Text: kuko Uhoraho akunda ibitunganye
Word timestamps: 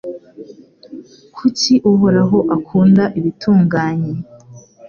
kuko 1.35 1.71
Uhoraho 1.91 2.37
akunda 2.55 3.03
ibitunganye 3.19 4.13